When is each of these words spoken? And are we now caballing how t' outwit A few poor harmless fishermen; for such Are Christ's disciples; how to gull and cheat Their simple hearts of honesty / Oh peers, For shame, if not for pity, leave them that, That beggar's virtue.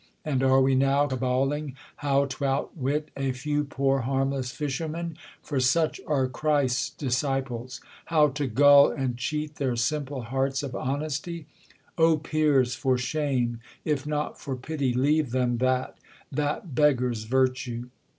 And 0.25 0.41
are 0.41 0.59
we 0.61 0.73
now 0.73 1.05
caballing 1.05 1.75
how 1.97 2.25
t' 2.25 2.43
outwit 2.43 3.11
A 3.15 3.33
few 3.33 3.63
poor 3.63 3.99
harmless 3.99 4.49
fishermen; 4.51 5.15
for 5.43 5.59
such 5.59 6.01
Are 6.07 6.27
Christ's 6.27 6.89
disciples; 6.89 7.81
how 8.05 8.29
to 8.29 8.47
gull 8.47 8.89
and 8.89 9.15
cheat 9.15 9.57
Their 9.57 9.75
simple 9.75 10.23
hearts 10.23 10.63
of 10.63 10.73
honesty 10.75 11.45
/ 11.73 11.97
Oh 11.99 12.17
peers, 12.17 12.73
For 12.73 12.97
shame, 12.97 13.59
if 13.85 14.07
not 14.07 14.39
for 14.39 14.55
pity, 14.55 14.91
leave 14.91 15.29
them 15.29 15.59
that, 15.59 15.99
That 16.31 16.73
beggar's 16.73 17.25
virtue. 17.25 17.89